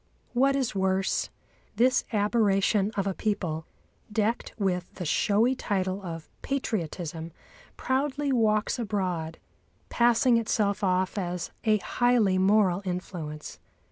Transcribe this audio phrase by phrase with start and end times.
[0.33, 1.29] What is worse,
[1.75, 3.67] this aberration of a people,
[4.11, 7.31] decked with the showy title of "patriotism,"
[7.77, 9.37] proudly walks abroad,
[9.89, 13.59] passing itself off as a highly moral influence.